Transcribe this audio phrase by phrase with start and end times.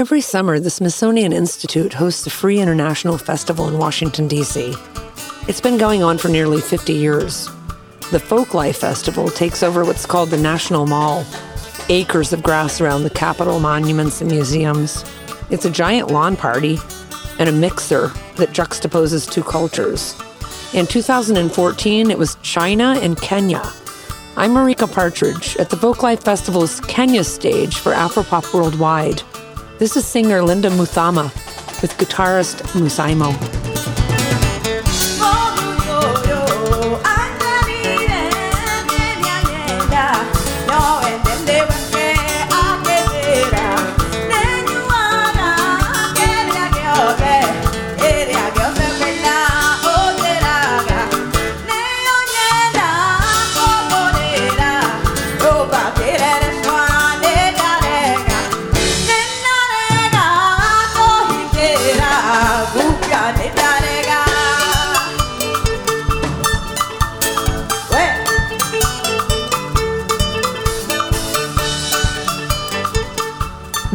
[0.00, 4.74] Every summer, the Smithsonian Institute hosts a free international festival in Washington, D.C.
[5.46, 7.48] It's been going on for nearly 50 years.
[8.10, 11.26] The Folklife Festival takes over what's called the National Mall,
[11.90, 15.04] acres of grass around the Capitol monuments and museums.
[15.50, 16.78] It's a giant lawn party
[17.38, 20.18] and a mixer that juxtaposes two cultures.
[20.72, 23.70] In 2014, it was China and Kenya.
[24.34, 29.22] I'm Marika Partridge at the Folklife Festival's Kenya stage for Afropop Worldwide.
[29.80, 31.32] This is singer Linda Muthama
[31.80, 33.69] with guitarist Musaimo.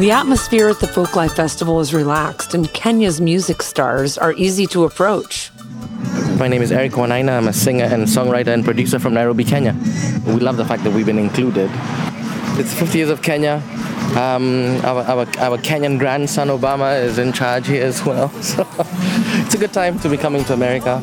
[0.06, 4.84] The atmosphere at the Folklife Festival is relaxed, and Kenya's music stars are easy to
[4.84, 5.50] approach.
[6.38, 7.36] My name is Eric Wainaina.
[7.36, 9.76] I'm a singer and songwriter and producer from Nairobi, Kenya.
[10.28, 11.72] We love the fact that we've been included.
[12.60, 13.64] It's 50 years of Kenya.
[14.16, 18.30] Um, our, our, our Kenyan grandson Obama is in charge here as well.
[18.44, 18.68] So
[19.42, 20.98] it's a good time to be coming to America.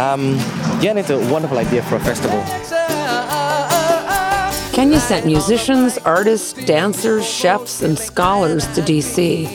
[0.00, 0.36] Um,
[0.80, 2.42] yeah, and it's a wonderful idea for a festival.
[4.80, 9.46] Kenya sent musicians, artists, dancers, chefs, and scholars to DC.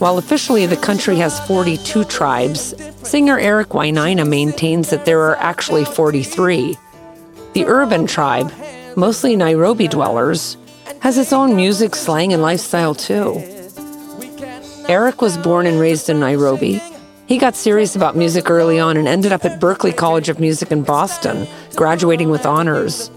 [0.00, 2.74] While officially the country has 42 tribes,
[3.08, 6.76] singer Eric Wainaina maintains that there are actually 43.
[7.52, 8.52] The urban tribe,
[8.96, 10.56] mostly Nairobi dwellers,
[11.02, 13.40] has its own music, slang, and lifestyle too.
[14.88, 16.82] Eric was born and raised in Nairobi.
[17.26, 20.72] He got serious about music early on and ended up at Berklee College of Music
[20.72, 23.08] in Boston, graduating with honors.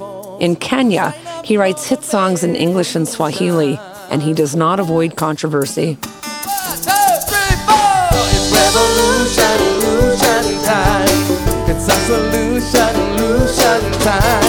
[0.42, 1.14] In Kenya,
[1.44, 3.78] he writes hit songs in English and Swahili,
[4.10, 6.00] and he does not avoid controversy.
[11.70, 12.94] It's a solution,
[14.02, 14.41] time.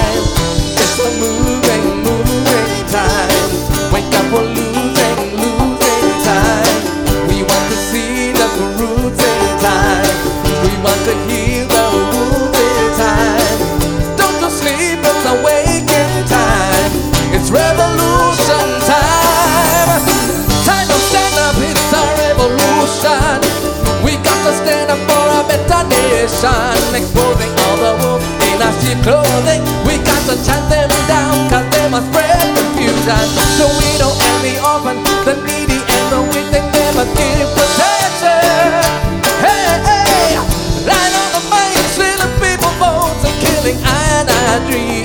[26.43, 26.95] Nation.
[26.95, 29.63] Exposing all the wolves in our sheep clothing.
[29.87, 33.25] We got to chant them down, cause they must spread confusion.
[33.59, 38.83] So we don't envy orphan, the needy and the weak, they never give protection.
[39.43, 40.37] Hey, hey,
[40.87, 45.02] line on the main, stealing people votes and killing and I dream.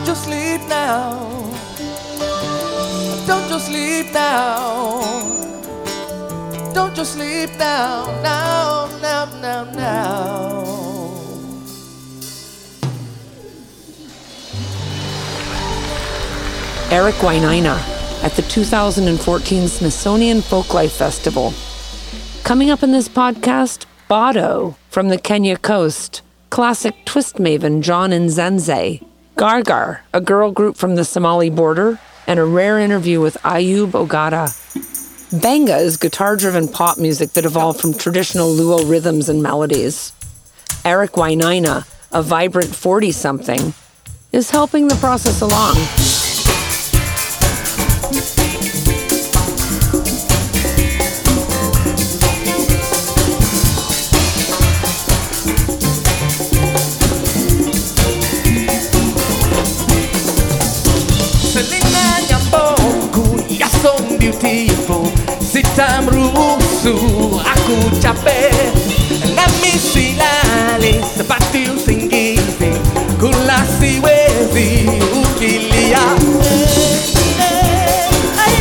[0.00, 1.12] Don't you sleep now.
[3.26, 5.00] Don't you sleep now.
[6.72, 10.64] Don't you sleep now, now, now, now, now.
[16.90, 17.76] Eric Wainaina
[18.24, 21.52] at the 2014 Smithsonian Folklife Festival.
[22.42, 29.04] Coming up in this podcast, Bado from the Kenya coast, classic twist maven John Nzenze,
[29.36, 34.56] Gargar, a girl group from the Somali border, and a rare interview with Ayub Ogada.
[35.40, 40.12] Benga is guitar driven pop music that evolved from traditional Luo rhythms and melodies.
[40.84, 43.72] Eric Wainaina, a vibrant 40 something,
[44.32, 46.29] is helping the process along.
[65.80, 66.92] Sitamruhusu
[67.40, 68.52] aku capek
[69.32, 72.76] Nami silali seperti usingizi
[73.16, 76.04] Kula siwezi ukilia.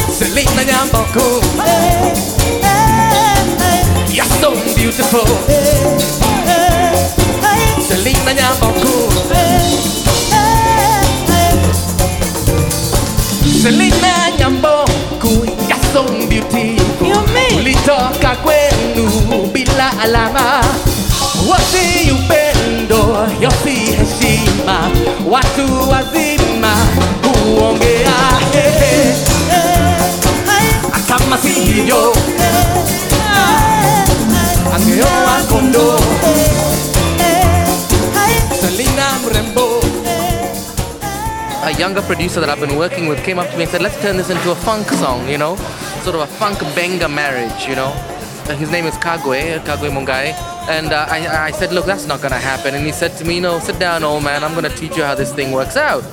[0.07, 1.43] Selina nyamboku.
[4.07, 5.27] You're so beautiful.
[7.83, 9.08] Selina nyamboku
[17.89, 20.63] Ulitoka kwenu bila alama,
[21.49, 24.89] wasi upendo, yosi heshima,
[25.29, 26.73] watu wazima
[27.23, 29.15] huongea eh, eh,
[31.07, 31.49] kama si
[41.79, 44.17] younger producer that I've been working with came up to me and said, let's turn
[44.17, 45.55] this into a funk song, you know?
[46.03, 47.93] Sort of a funk benga marriage, you know?
[48.49, 50.33] Uh, His name is Kagwe, Kagwe Mungai.
[50.67, 52.75] And uh, I, I said, look, that's not gonna happen.
[52.75, 55.15] And he said to me, no, sit down, old man, I'm gonna teach you how
[55.15, 56.03] this thing works out.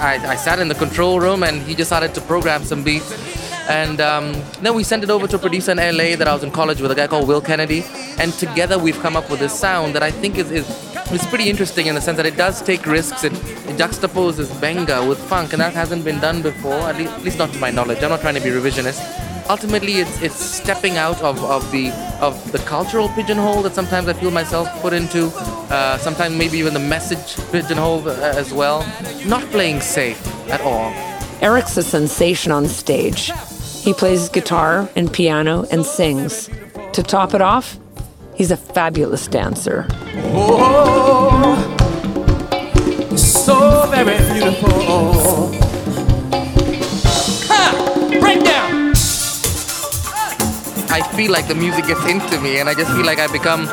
[0.00, 3.12] I, I sat in the control room and he started to program some beats.
[3.68, 4.32] And um,
[4.62, 6.80] then we sent it over to a producer in LA that I was in college
[6.80, 7.84] with, a guy called Will Kennedy.
[8.18, 11.50] And together we've come up with this sound that I think is, is, is pretty
[11.50, 13.24] interesting in the sense that it does take risks.
[13.24, 17.22] It, it juxtaposes benga with funk, and that hasn't been done before, at least, at
[17.22, 18.02] least not to my knowledge.
[18.02, 19.00] I'm not trying to be revisionist.
[19.48, 21.90] Ultimately, it's, it's stepping out of, of, the,
[22.20, 25.26] of the cultural pigeonhole that sometimes I feel myself put into,
[25.70, 28.86] uh, sometimes maybe even the message pigeonhole uh, as well.
[29.26, 30.92] Not playing safe at all.
[31.42, 33.32] Eric's a sensation on stage.
[33.82, 36.48] He plays guitar and piano and sings.
[36.92, 37.78] To top it off,
[38.36, 39.88] he's a fabulous dancer.
[43.16, 45.52] So very beautiful.
[47.48, 47.62] Ha!
[48.20, 48.92] Break down.
[50.90, 53.64] I feel like the music gets into me, and I just feel like I become.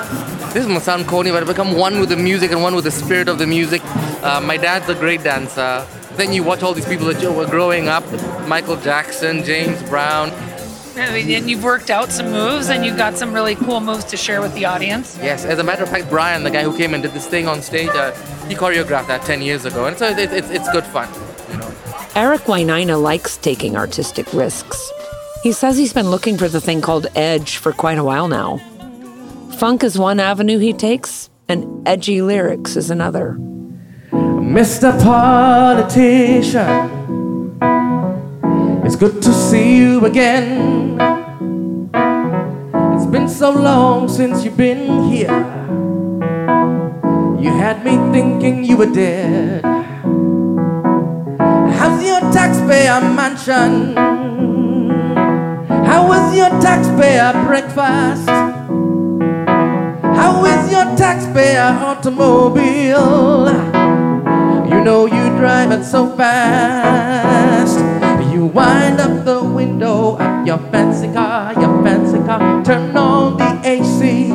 [0.54, 2.92] This must sound corny, but I become one with the music and one with the
[2.92, 3.81] spirit of the music.
[4.24, 5.86] Uh, my dad's a great dancer.
[6.16, 8.06] Then you watch all these people that were growing up:
[8.48, 10.31] Michael Jackson, James Brown.
[10.99, 14.03] I mean, and you've worked out some moves and you've got some really cool moves
[14.05, 15.17] to share with the audience.
[15.21, 17.47] Yes, as a matter of fact, Brian, the guy who came and did this thing
[17.47, 18.11] on stage, uh,
[18.47, 21.07] he choreographed that 10 years ago, and so it, it's it's good fun.
[21.51, 21.73] You know.
[22.15, 24.91] Eric Wainaina likes taking artistic risks.
[25.44, 28.57] He says he's been looking for the thing called edge for quite a while now.
[29.59, 33.38] Funk is one avenue he takes, and edgy lyrics is another.
[34.11, 34.91] Mr.
[35.03, 36.65] Politician,
[38.88, 40.98] it's good to see you again.
[42.95, 45.28] It's been so long since you've been here.
[47.38, 49.66] You had me thinking you were dead.
[51.75, 53.94] How's your taxpayer mansion?
[55.68, 58.30] How was your taxpayer breakfast?
[60.16, 63.51] How is your taxpayer automobile?
[64.72, 67.96] You know you drive it so fast.
[68.53, 72.63] Wind up the window of your fancy car, your fancy car.
[72.63, 74.27] Turn on the AC,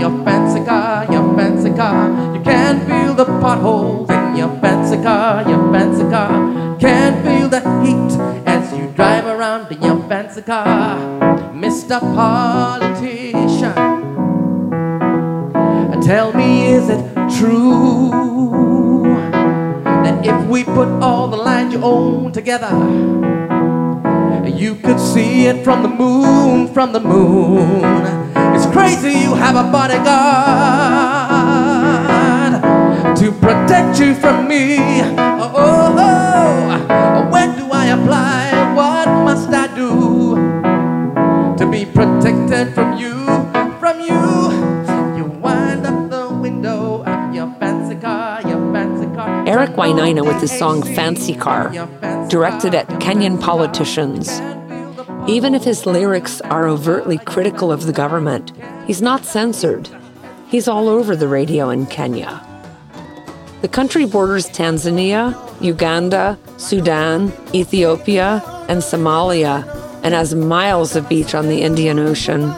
[0.00, 2.34] your fancy car, your fancy car.
[2.34, 6.78] You can't feel the potholes in your fancy car, your fancy car.
[6.78, 10.96] Can't feel the heat as you drive around in your fancy car,
[11.52, 12.00] Mr.
[12.00, 13.74] Politician.
[16.02, 18.10] Tell me, is it true
[19.84, 22.68] that if we put all the land you own together,
[24.46, 27.82] you could see it from the moon, from the moon?
[28.54, 30.10] It's crazy you have a bodyguard
[33.16, 34.78] to protect you from me.
[35.62, 38.74] Oh, when do I apply?
[38.74, 40.36] What must I do
[41.56, 42.74] to be protected?
[42.74, 42.89] From
[49.60, 51.68] Eric Wainaina with his song Fancy Car,
[52.30, 54.40] directed at Kenyan politicians.
[55.28, 58.52] Even if his lyrics are overtly critical of the government,
[58.86, 59.90] he's not censored.
[60.48, 62.42] He's all over the radio in Kenya.
[63.60, 69.68] The country borders Tanzania, Uganda, Sudan, Ethiopia, and Somalia,
[70.02, 72.48] and has miles of beach on the Indian Ocean.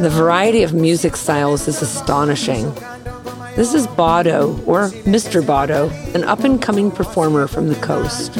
[0.00, 2.72] The variety of music styles is astonishing.
[3.56, 5.42] This is Bado, or Mr.
[5.42, 8.32] Bado, an up and coming performer from the coast.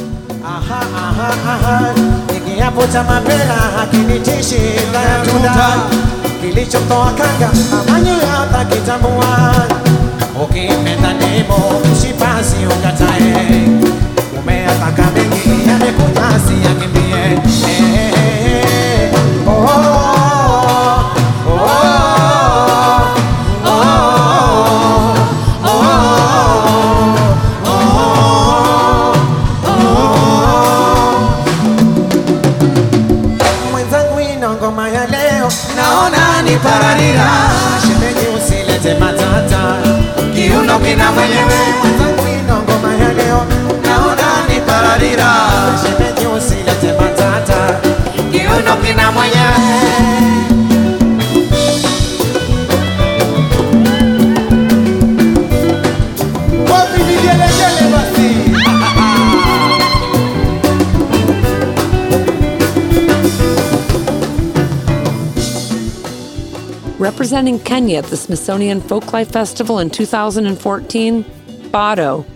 [67.00, 71.24] Representing Kenya at the Smithsonian Folklife Festival in 2014,
[71.72, 72.26] Bado.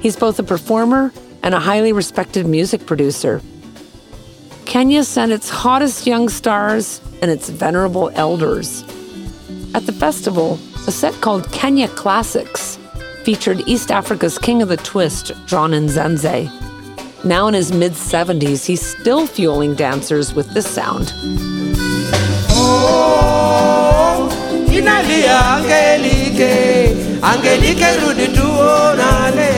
[0.00, 1.10] He's both a performer
[1.42, 3.40] and a highly respected music producer.
[4.66, 8.82] Kenya sent its hottest young stars and its venerable elders.
[9.74, 12.78] At the festival, a set called Kenya Classics
[13.24, 16.44] featured East Africa's king of the twist, John Nzenze.
[17.24, 21.10] Now in his mid 70s, he's still fueling dancers with this sound.
[22.52, 23.79] Oh.
[24.80, 26.52] Inalia Angelike,
[27.22, 29.50] Angelike rudi tuonane,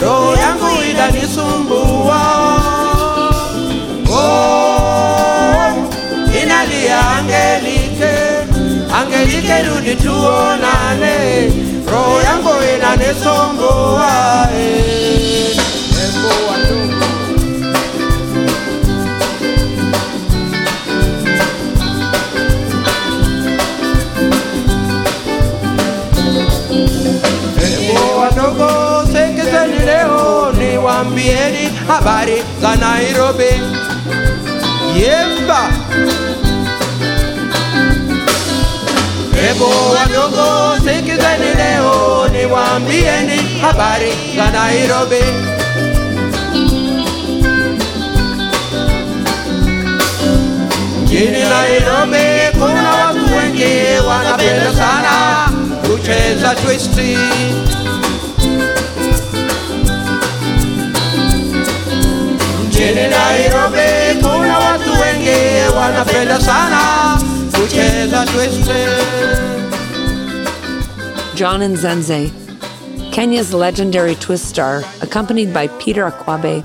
[0.00, 2.22] roho yangu inanisumbua.
[4.08, 5.72] Oh,
[6.42, 8.14] inalia Angelike,
[8.98, 11.14] Angelike rudi tuonane,
[11.92, 14.10] roho yangu inanisumbua.
[14.58, 14.85] eh.
[31.06, 33.50] Niwaambieni habari za Nairobi.
[35.00, 35.70] Yemba.
[39.40, 45.22] Hebu wadogo sekizeni leo niwaambieni habari za Nairobi.
[51.02, 55.48] Mjini Nairobi kuna watu wengi wanapenda sana
[55.86, 57.18] kucheza twisti.
[62.86, 67.18] Mjini Nairobi kuna watu wengi wanapenda sana
[67.52, 68.26] kucheza.
[71.34, 72.30] John Nzenze,
[73.10, 76.62] Kenya's legendary twist star, accompanied by Peter Akwabe.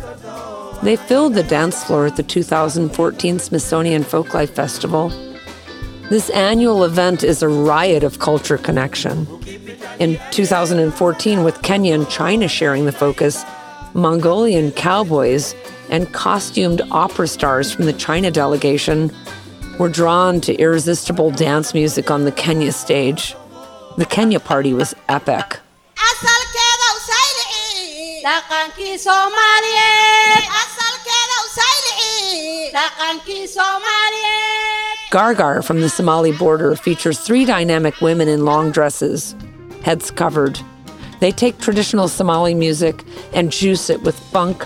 [0.83, 5.11] They filled the dance floor at the 2014 Smithsonian Folklife Festival.
[6.11, 9.25] This annual event is a riot of culture connection.
[9.99, 13.43] In 2014, with Kenya and China sharing the focus,
[13.93, 15.55] Mongolian cowboys
[15.91, 19.11] and costumed opera stars from the China delegation
[19.77, 23.35] were drawn to irresistible dance music on the Kenya stage.
[23.97, 25.59] The Kenya party was epic.
[26.09, 37.43] asalkeeda usaylici dhaqankii soomaaliyeed asalkeeda usaylici dhaqankii soomaaliyeed Gargar from the Somali border features three
[37.45, 39.35] dynamic women in long dresses,
[39.83, 40.57] heads covered.
[41.19, 44.65] They take traditional Somali music and juice it with funk,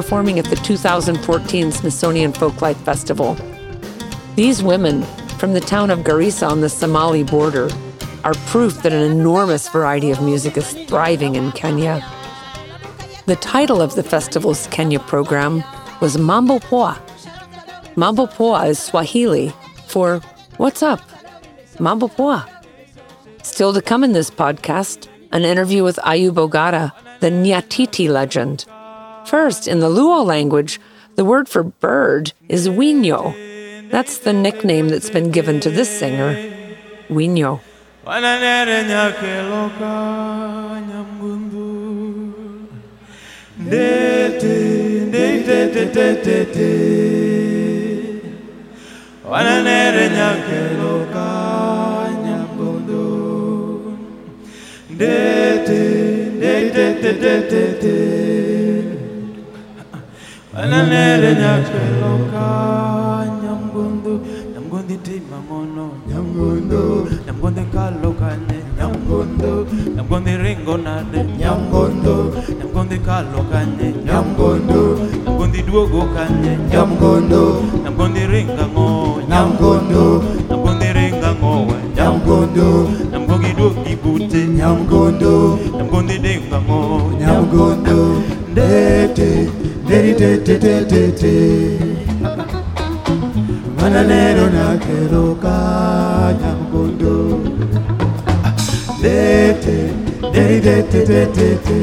[0.00, 3.36] performing at the 2014 Smithsonian Folklife Festival.
[4.34, 5.02] These women,
[5.36, 7.68] from the town of Garissa on the Somali border,
[8.24, 12.02] are proof that an enormous variety of music is thriving in Kenya.
[13.26, 15.62] The title of the festival's Kenya program
[16.00, 16.98] was Mambo Poa.
[17.94, 19.52] Mambo Poa is Swahili
[19.86, 20.20] for
[20.56, 21.02] What's Up?
[21.78, 22.48] Mambo Poa.
[23.42, 28.64] Still to come in this podcast, an interview with Ayub Ogada, the Nyatiti legend.
[29.30, 30.80] First, in the Luo language,
[31.14, 33.88] the word for bird is Winyo.
[33.88, 36.34] That's the nickname that's been given to this singer,
[37.08, 37.60] Winyo.
[60.56, 62.46] ananere nyatweloka
[63.42, 64.20] nyamgundu
[64.54, 69.66] nyamgundi tima mono nyamgundu nyamgundi kalokane nyamgundu
[69.96, 72.16] nyamgundi ringo nade nyamgundu
[72.58, 74.82] nyamgundi kalokane nyamgundu
[75.24, 77.42] nyamgundi duogo kanye nyamgundu
[77.84, 78.88] nyamgundi ringa ngo
[79.30, 80.04] nyamgundu
[80.50, 82.68] nyamgundi ringa ngowe nyamgundu
[83.12, 86.80] nyamgundi duogi bute nyamgundu nyamgundi dinga ngo
[87.20, 89.30] nyamgundu ndete
[89.90, 91.34] teri te te te te te
[99.02, 99.78] lete
[100.32, 101.80] teri te te te te te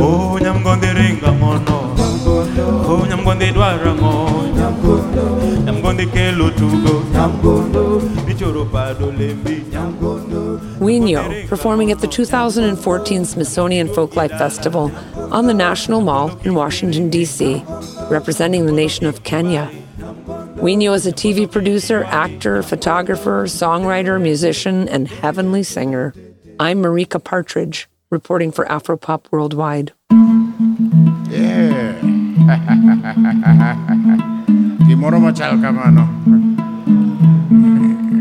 [0.00, 1.78] oh nyangondo ringa mono.
[2.88, 5.24] Oh nyangondo dwara ngono nyangondo
[5.66, 7.02] nyangondo kelo tugo.
[7.12, 9.64] Nyangondo bichoro pado lembi.
[9.72, 10.47] Nyangondo
[10.78, 14.92] Winyo, performing at the 2014 Smithsonian Folklife Festival
[15.32, 17.64] on the National Mall in Washington, D.C.,
[18.10, 19.70] representing the nation of Kenya.
[20.58, 26.14] Winyo is a TV producer, actor, photographer, songwriter, musician, and heavenly singer.
[26.60, 29.92] I'm Marika Partridge, reporting for Afropop Worldwide.
[31.30, 31.94] Yeah.
[35.60, 36.08] Kamano.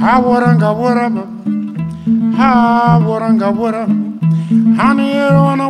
[0.00, 1.24] Hawaranga warama.
[2.36, 3.98] Hawaranga warama.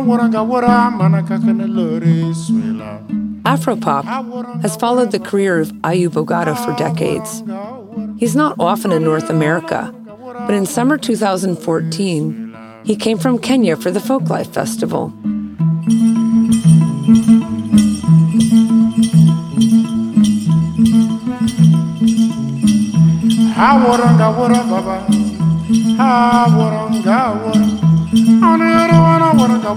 [0.07, 2.99] Waranga warama na kakana lore swela.
[3.43, 4.05] Afropop
[4.61, 7.43] has followed the career of Ayub Ogada for decades.
[8.17, 9.93] He's not often in North America,
[10.47, 15.13] but in summer 2014, he came from Kenya for the Folklife Festival.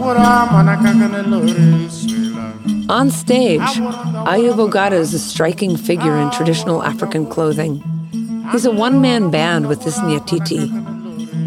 [0.02, 1.54] Warama na kakana lore
[1.88, 2.90] swela.
[2.90, 3.60] On stage,
[4.32, 7.80] Ayub Ogada is a striking figure in traditional African clothing.
[8.50, 10.66] He's a one man band with his Nyatiti.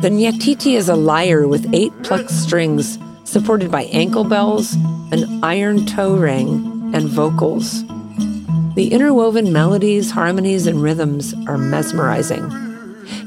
[0.02, 4.76] The Nyatiti is a lyre with eight plucked strings supported by ankle bells,
[5.12, 7.84] an iron toe ring, and vocals.
[8.80, 12.50] The interwoven melodies, harmonies, and rhythms are mesmerizing.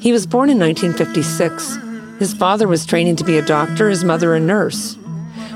[0.01, 1.77] He was born in 1956.
[2.19, 4.95] His father was training to be a doctor, his mother a nurse.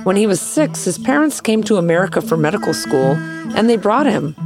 [0.04, 3.12] When he was six, his parents came to America for medical school
[3.56, 4.36] and they brought him.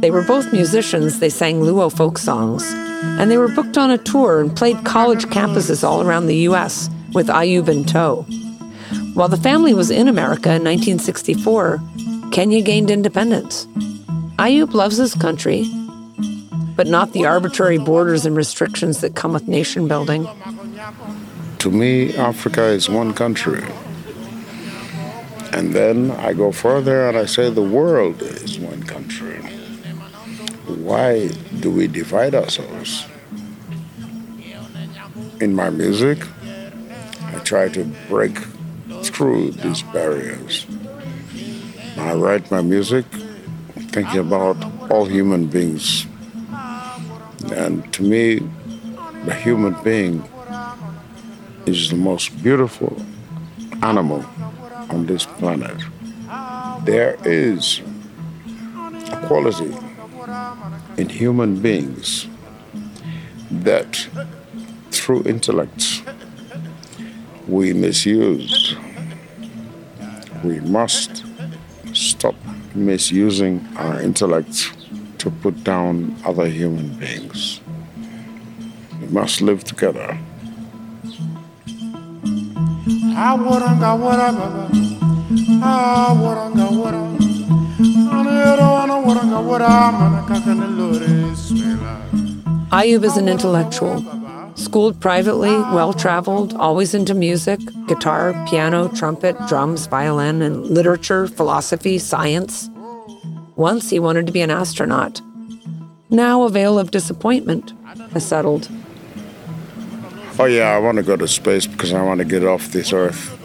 [0.00, 3.98] They were both musicians, they sang Luo folk songs, and they were booked on a
[3.98, 6.90] tour and played college campuses all around the U.S.
[7.12, 8.22] with Ayub in tow.
[9.14, 11.80] While the family was in America in 1964,
[12.32, 13.68] Kenya gained independence.
[14.38, 15.64] Ayub loves his country,
[16.76, 20.28] but not the arbitrary borders and restrictions that come with nation building.
[21.60, 23.64] To me, Africa is one country.
[25.52, 29.38] And then I go further and I say the world is one country.
[30.66, 31.28] Why
[31.60, 33.06] do we divide ourselves?
[35.40, 36.26] In my music,
[37.22, 38.36] I try to break
[39.02, 40.66] through these barriers.
[41.96, 43.06] I write my music
[43.96, 44.58] thinking about
[44.90, 46.06] all human beings.
[47.50, 48.40] And to me,
[49.24, 50.22] the human being
[51.64, 52.94] is the most beautiful
[53.82, 54.22] animal
[54.90, 55.78] on this planet.
[56.84, 57.80] There is
[59.12, 59.74] a quality
[60.98, 62.28] in human beings
[63.50, 64.06] that
[64.90, 66.02] through intellect
[67.48, 68.76] we misuse.
[70.44, 71.24] We must
[72.76, 74.72] misusing our intellect
[75.18, 77.60] to put down other human beings.
[79.00, 80.18] We must live together.
[83.16, 84.68] Awaranga wara baba.
[85.64, 87.02] Awaranga wara.
[88.12, 91.96] Anero ana waranga wara mana kakana lore swela.
[92.70, 94.04] Ayub is an intellectual.
[94.66, 101.98] Schooled privately, well traveled, always into music guitar, piano, trumpet, drums, violin, and literature, philosophy,
[101.98, 102.68] science.
[103.54, 105.20] Once he wanted to be an astronaut.
[106.10, 107.74] Now a veil of disappointment
[108.10, 108.68] has settled.
[110.36, 112.92] Oh yeah, I want to go to space because I want to get off this
[112.92, 113.38] earth.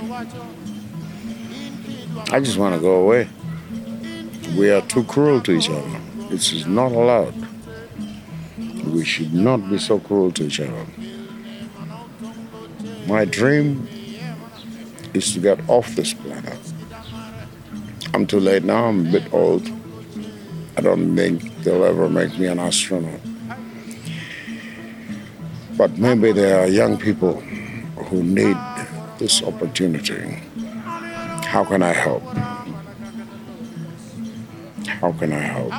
[2.33, 3.29] I just want to go away.
[4.57, 6.01] We are too cruel to each other.
[6.31, 7.35] This is not allowed.
[8.87, 10.87] We should not be so cruel to each other.
[13.07, 13.87] My dream
[15.13, 16.57] is to get off this planet.
[18.13, 19.69] I'm too late now, I'm a bit old.
[20.77, 23.19] I don't think they'll ever make me an astronaut.
[25.77, 27.41] But maybe there are young people
[28.09, 28.57] who need
[29.17, 30.39] this opportunity.
[31.43, 32.23] How can I help?
[34.87, 35.73] How can I help?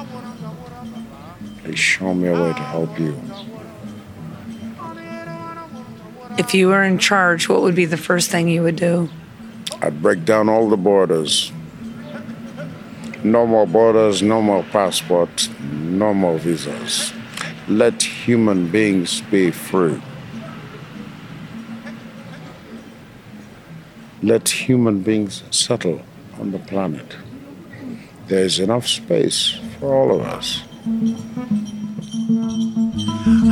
[1.62, 3.14] Please show me a way to help you.
[6.42, 9.08] If you were in charge, what would be the first thing you would do?
[9.80, 11.52] I'd break down all the borders.
[13.22, 17.12] No more borders, no more passports, no more visas.
[17.68, 20.02] Let human beings be free.
[24.20, 26.02] Let human beings settle
[26.40, 27.14] on the planet.
[28.26, 30.64] There is enough space for all of us.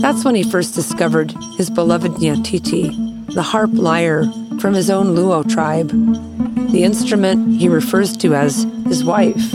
[0.00, 4.24] That's when he first discovered his beloved Nyatiti, the harp lyre
[4.60, 5.90] from his own Luo tribe,
[6.70, 9.52] the instrument he refers to as his wife.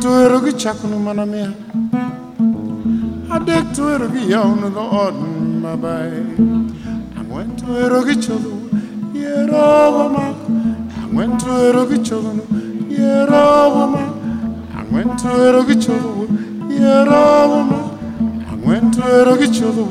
[0.00, 1.52] Tuwero gi chakunu mana miel
[3.34, 5.14] Adek tuwero gi yawno dho ot
[5.62, 6.12] mabai.
[7.18, 8.52] Ang'wen tuwero gi chodho
[9.14, 10.48] Yerogo mako
[11.02, 12.44] Ang'wen tuwero gi chodhono
[12.98, 14.20] Yerogo mako
[14.78, 16.26] Ang'wen tuwero gi chodho
[16.80, 17.92] Yerogo mako
[18.50, 19.84] Ang'wen tuwero gi chodho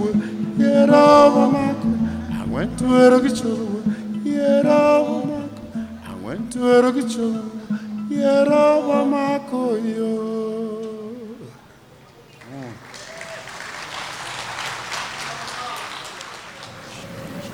[0.57, 1.87] Yerogo mako
[2.39, 3.65] Ang'wen tuwero gi chodho
[4.25, 5.61] Yerogo mako
[6.09, 7.58] Ang'wen tuwero gi chodho
[8.09, 9.77] Yerogo mako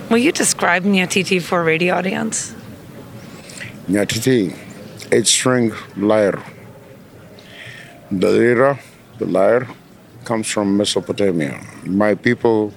[0.09, 2.53] Will you describe Nyatiti for a radio audience?
[3.89, 4.55] Nyatiti,
[5.11, 6.41] eight string lyre.
[8.09, 8.79] The lira,
[9.17, 9.67] the lyre,
[10.23, 11.59] comes from Mesopotamia.
[11.85, 12.73] My people,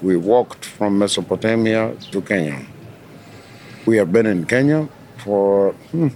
[0.00, 2.64] we walked from Mesopotamia to Kenya.
[3.84, 4.88] We have been in Kenya
[5.18, 6.08] for, hmm,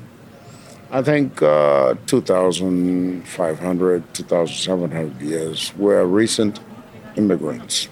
[0.95, 5.73] I think, uh, 2,500, 2,700 years.
[5.79, 6.61] We're recent
[7.17, 7.89] immigrants.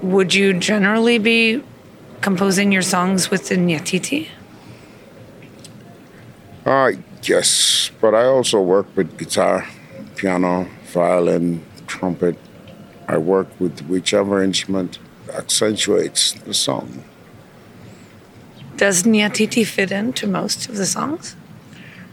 [0.00, 1.62] Would you generally be
[2.22, 4.28] composing your songs with the Nyatiti?
[6.64, 6.92] Uh,
[7.24, 9.68] yes, but I also work with guitar,
[10.16, 12.38] piano, violin, trumpet.
[13.06, 14.98] I work with whichever instrument
[15.34, 17.04] accentuates the song.
[18.82, 21.36] Does Nyatiti fit into most of the songs?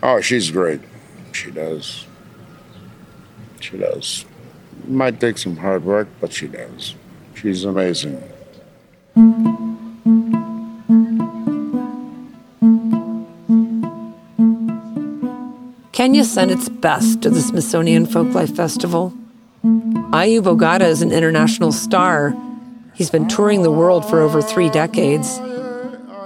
[0.04, 0.80] Oh, she's great.
[1.32, 2.06] She does.
[3.60, 4.24] She does.
[4.88, 6.94] Might take some hard work, but she does.
[7.34, 8.22] She's amazing.
[15.92, 19.12] Kenya sent its best to the Smithsonian Folklife Festival.
[19.64, 22.36] Ayub Ogada is an international star.
[22.94, 25.40] He's been touring the world for over three decades.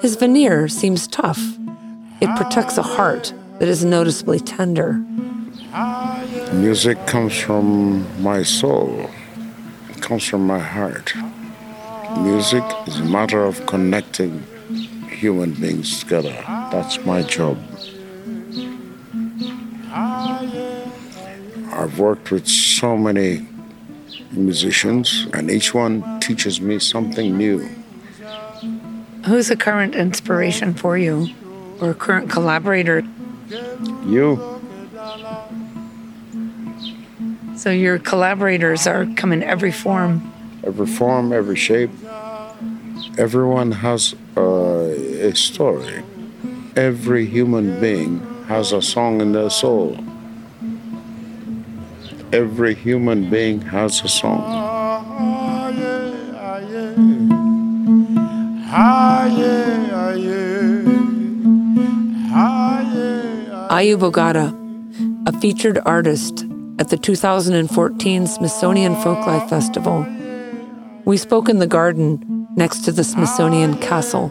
[0.04, 1.40] His veneer seems tough.
[2.20, 4.96] It protects a heart that is noticeably tender.
[6.52, 9.10] Music comes from my soul,
[9.90, 11.14] it comes from my heart.
[12.18, 14.44] Music is a matter of connecting
[15.08, 16.36] human beings together.
[16.70, 17.58] That's my job.
[21.80, 23.48] I've worked with so many
[24.32, 27.70] musicians, and each one teaches me something new.
[29.26, 31.28] Who's a current inspiration for you
[31.80, 33.04] or a current collaborator?
[34.06, 34.60] You,
[37.56, 40.34] So your collaborators are come in every form.
[40.66, 41.92] every form, every shape,
[43.18, 44.42] everyone has uh,
[45.30, 46.04] a story.
[46.76, 49.98] Every human being has a song in their soul.
[52.34, 54.42] every human being has a song.
[63.70, 64.52] Ayub Ogada,
[65.28, 66.46] a featured artist
[66.78, 70.06] at the 2014 Smithsonian Folklife Festival.
[71.06, 74.28] We spoke in the garden next to the Smithsonian Castle.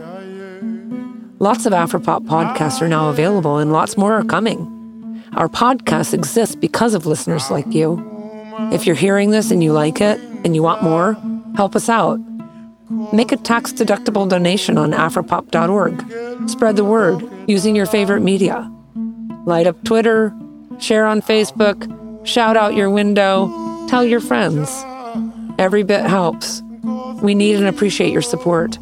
[1.39, 5.23] Lots of Afropop podcasts are now available, and lots more are coming.
[5.33, 7.99] Our podcast exists because of listeners like you.
[8.73, 11.17] If you're hearing this and you like it and you want more,
[11.57, 12.21] help us out.
[13.13, 16.49] Make a tax deductible donation on afropop.org.
[16.51, 18.71] Spread the word using your favorite media.
[19.47, 20.35] Light up Twitter,
[20.79, 21.89] share on Facebook,
[22.27, 23.49] shout out your window,
[23.89, 24.69] tell your friends.
[25.59, 26.63] Every bit helps.
[27.23, 28.79] We need and appreciate your support.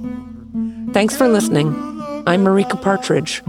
[0.93, 1.69] Thanks for listening.
[2.27, 3.43] I'm Marika Partridge,